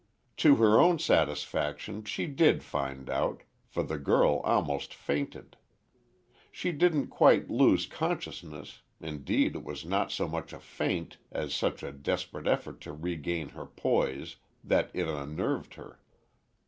[0.37, 5.57] To her own satisfaction she did find out, for the girl almost fainted.
[6.51, 11.83] She didn't quite lose consciousness, indeed it was not so much a faint as such
[11.83, 15.99] a desperate effort to regain her poise, that it unnerved her.